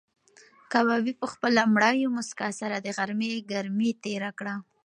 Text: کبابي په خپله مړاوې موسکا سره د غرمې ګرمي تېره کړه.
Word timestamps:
کبابي 0.71 1.13
په 1.21 1.27
خپله 1.33 1.61
مړاوې 1.73 2.07
موسکا 2.15 2.49
سره 2.59 2.75
د 2.79 2.87
غرمې 2.97 3.33
ګرمي 3.51 3.91
تېره 4.03 4.31
کړه. 4.39 4.55